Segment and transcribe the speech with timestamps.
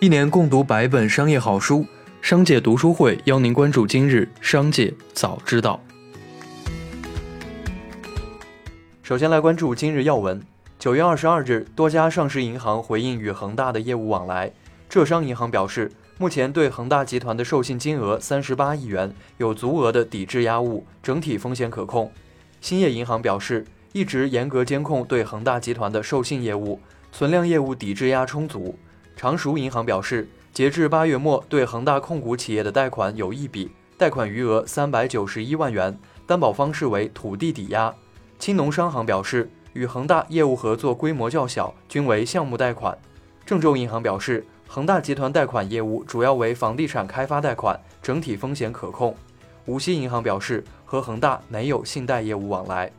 [0.00, 1.84] 一年共读百本商业好书，
[2.22, 5.80] 商界读书会邀您关注今日商界早知道。
[9.02, 10.40] 首先来关注今日要闻。
[10.78, 14.52] 九月二十二日，多家上市银行回应与恒大的业务往来。
[14.88, 22.12] 浙商银行表示，目前对恒大集团的授信金额三十八亿元有足额的抵质押物，整体风险可控。
[22.60, 26.80] 兴业银行表示，一直严格监控对恒大集团的授信业务，
[27.10, 28.78] 存量业务抵质押充足。
[29.18, 37.92] 常熟银行表示，截至八月末，对恒大控股企业的贷款有一笔，贷款余额三百九十一万元，担保方式为土地抵押。
[38.38, 42.96] 青农商行表示，与恒大业务合作规模较小，均为项目贷款。
[43.44, 49.16] 郑州银行表示，恒大集团贷款业务主要为房地产开发贷款，整体风险可控。
[49.66, 52.92] 无锡银行表示，和恒大没有信贷业务往来。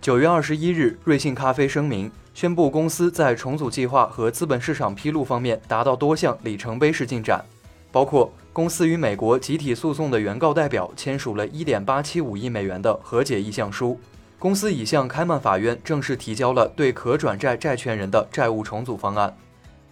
[0.00, 2.10] 九月二十一日，瑞幸咖啡声明。
[2.36, 7.42] 宣布公司在重组计划和资本市场披露方面达到多项里程碑式进展，
[7.90, 13.98] 包括公司与美国集体诉讼的原告代表签署了1.875亿美元的和解意向书，
[14.38, 19.34] 公司已向开曼法院正式提交了对可转债债权人的债务重组方案。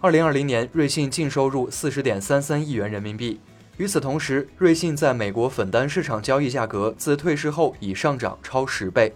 [0.01, 3.39] 2020年，瑞信净收入40.33亿元人民币。
[3.77, 9.11] 与此同时，瑞信在美国粉单市场交易价格自退市后已上涨超十倍。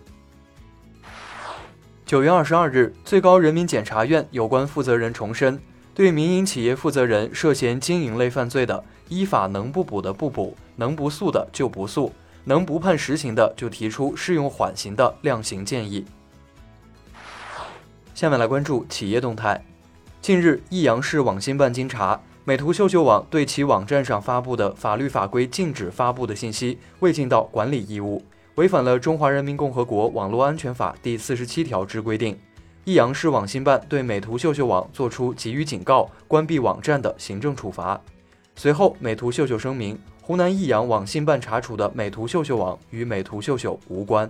[2.10, 5.62] 九月二十二日，最高人民检察院有关负责人重申，
[5.94, 12.12] 对民营企业负责人涉嫌经营类犯罪的，依法能不补的不补，能不诉的就不诉，
[12.46, 16.04] 能不判实刑的就提出适用缓刑的量刑建议。
[18.16, 19.64] 下面来关注企业动态。
[20.20, 28.24] 近日，益阳市网信办经查，美图秀秀网对其网站上发布的法律法规禁止发布的信息未尽到管理义务。
[28.56, 32.38] 违反了《中华人民共和国网络安全法》第四十七条之规定，
[32.84, 38.00] 益阳市网信办对美图秀秀网作出给予警告、关闭网站的行政处罚。
[38.56, 44.30] 随后，美图秀秀声明，湖南益阳网信办查处的美图秀秀网与美图秀秀无关。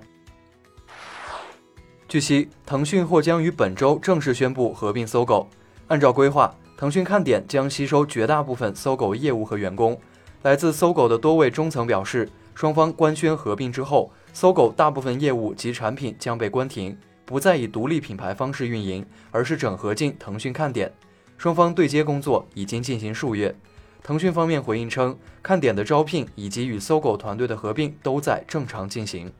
[2.07, 5.47] 据悉，腾讯或将于本周正式宣布合并搜狗。
[5.87, 9.99] 按照规划，腾讯看点将吸收绝大部分搜狗业务和员工。
[10.43, 14.11] 来自搜狗的多位中层表示，双方官宣合并之后。
[14.31, 20.91] 搜狗大部分业务及产品将被关停，不再以独立品牌方式运营，而是整合进腾讯看点。
[21.37, 23.55] 双方对接工作已经进行数月。
[24.03, 29.31] 腾讯方面回应称，看点的招聘以及与搜狗团队的合并都在正常进行。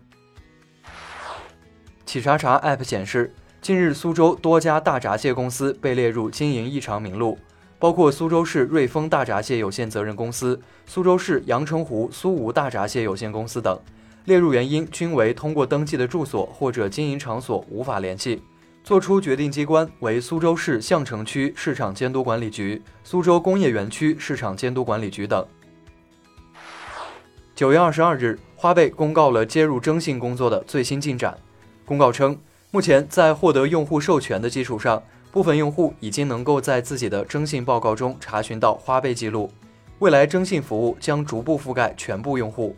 [2.06, 7.38] 企查查 App 显示，近日苏州多家大闸蟹公司被列入经营异常名录，
[7.79, 13.79] 包括苏州市瑞丰大闸蟹有限责任公司、苏州市阳澄湖苏吴大闸蟹有限公司等。
[14.25, 18.44] 列入原因均为通过登记的住所或者经营场所无法联系，
[18.84, 25.44] 作出决定机关为苏州市相城区市场监督管理局、苏州工业园区市场监督管理局等。
[27.56, 31.38] 九月二十二日，花呗公告了接入征信工作的最新进展。
[31.85, 32.38] 公告称，
[32.72, 35.01] 目前在获得用户授权的基础上，
[35.31, 39.51] 部分用户已经能够在自己的征信报告中查询到花呗记录，
[40.00, 42.75] 未来征信服务将逐步覆盖全部用户。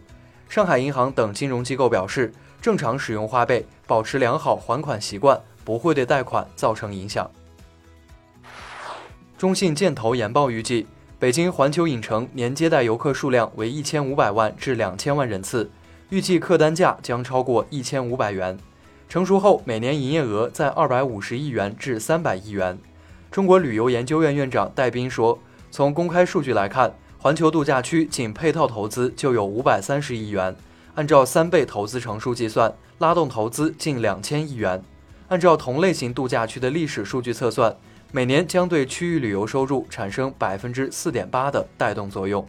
[0.49, 7.29] 上海银行等金融机构表示，正常使用花呗，保持良好还款习惯，不会对贷款造成影响。
[9.37, 10.85] 中信建投研报预计，
[11.17, 15.71] 北京环球影城年接待游客数量为一千五百万至两千万人次，
[16.09, 18.57] 预计客单价将超过一千五百元，
[19.11, 22.79] 成熟后每年营业额在二百五十亿元至三百亿元。
[23.29, 25.37] 中国旅游研究院院长戴斌说，
[25.69, 26.93] 从公开数据来看。
[27.19, 30.55] 环球度假区仅配套投资就有五百三十亿元，
[30.95, 34.81] 按照三倍投资乘数计算，拉动投资近两千亿元。
[35.27, 37.75] 按照同类型度假区的历史数据测算，
[38.13, 42.47] 每年将对区域旅游收入产生百分之四点八的带动作用。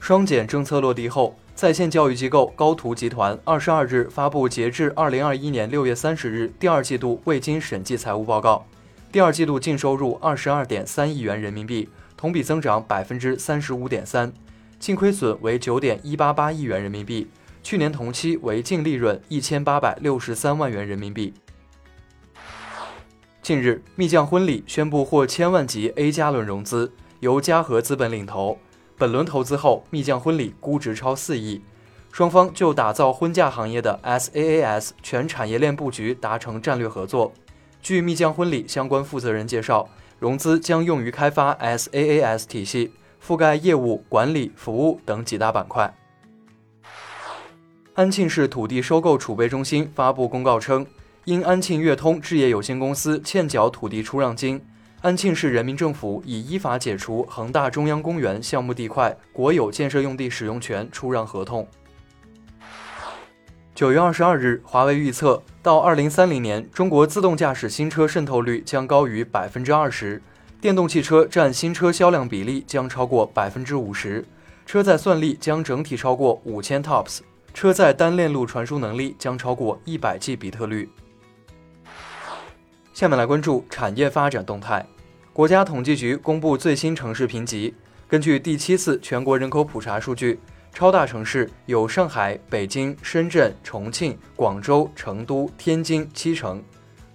[0.00, 8.64] 双减政策落地后，在线教育机构高途集团二十二日发布截至二零二一年六月三十日第二季度未经审计财务报告，
[9.12, 11.86] 第二季度净收入二十二点三亿元人民币。
[12.16, 14.32] 同比增长百分之三十五点三，
[14.78, 17.28] 净亏损为九点一八八亿元人民币，
[17.62, 21.34] 去年同期为净利润一千八百六十三万元人民币。
[23.42, 28.58] 近日，蜜酱婚礼宣布获千万级 A 加轮融资，由嘉禾资本领投。
[29.00, 31.62] 本轮投资后，蜜酱婚礼估值超四亿，
[32.12, 37.32] 双方就打造婚嫁行业的 SaaS 全产业链布局达成战略合作。
[37.80, 39.88] 据蜜酱婚礼相关负责人介绍。
[40.18, 42.92] 融资将用于开发 SaaS 体系，
[43.26, 45.94] 覆盖业务管理、服务等几大板块。
[47.94, 50.86] 安庆市土地收购储备中心发布公告称，
[51.24, 54.62] 因安庆粤通置业有限公司欠缴土地出让金，
[55.02, 61.66] 安庆市人民政府已依法解除恒大中央公园项目地块国有建设用地使用权出让合同。
[63.74, 70.20] 九月二十二日，华为预测，到二零三零年，中国自动驾驶新车渗透率将高于百分之二十，
[70.60, 74.22] 电动汽车占新车销量比例将超过百分之五十，
[74.66, 77.20] 车载算力将整体超过五千 TOPS，
[77.54, 80.90] 车载单链路传输能力将超过一百 G 比特率。
[82.92, 84.86] 下面来关注产业发展动态。
[85.32, 87.74] 国家统计局公布最新城市评级，
[88.08, 90.38] 根据第七次全国人口普查数据，
[90.72, 96.62] 超大城市有上海、北京、深圳、重庆、广州、成都、天津七成，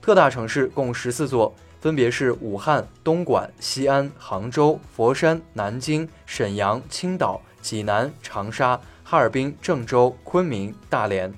[0.01, 11.31] 特大城市共十四座，分别是武汉、东莞、西安、杭州、佛山、南京、沈阳、青岛、济南、长沙、哈尔滨、郑州、昆明、大连。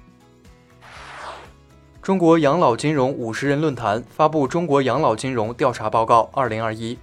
[2.07, 6.95] 中国养老金融五十人论坛发布《中国养老金融调查报告（二零二一）》，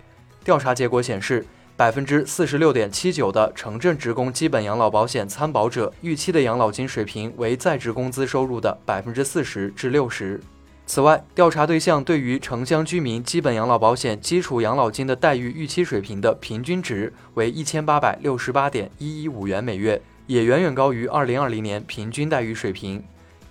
[0.43, 1.45] 调查结果显示，
[1.77, 10.41] 百分之四十六点七九的城镇职工基本养老保险参保者预期的养老金水平为在职工资收入的百分之四十至六十。
[10.87, 23.05] 此外，调查对象对于城乡居民基本养老保险基础养老金的待遇预期水平的平均值为一千八百六十八点一一五元每月，也远远高于二零二零年平均待遇水平。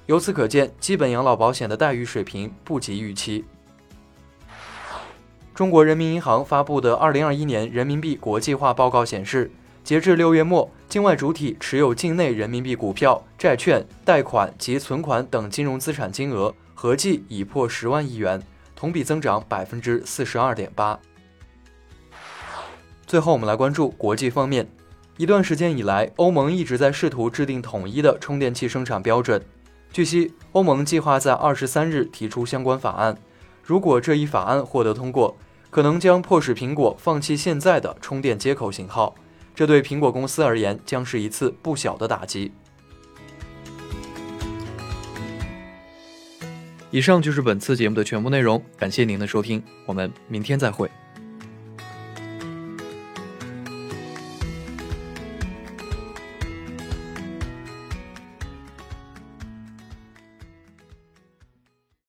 [0.05, 3.45] 由此可见，基本养老保险的待遇水平不及预期。
[5.53, 9.49] 中国人民银行发布的《二零二一年人民币国际化报告》显示，
[9.83, 18.41] 截至六月末，境外主体持有境内人民币股票、债券、贷款及存款等金融资产金额合计已破十万亿元，
[18.75, 20.99] 同比增长百分之四十二点八。
[23.05, 24.67] 最后，我们来关注国际方面。
[25.17, 29.39] 一段时间以来，欧盟一直在试图制定统一的充电器生产标准。
[29.93, 33.15] 据悉，欧盟计划在二十三日提出相关法案。
[33.63, 35.37] 如果这一法案获得通过，
[35.69, 39.13] 可能将迫使苹果放弃现在的充电接口型号，
[39.53, 42.51] 这对苹果公司而言将是一次不小的打击。
[46.89, 50.89] 以上就是本次节目的全部内容，感谢您的收听，我们明天再会。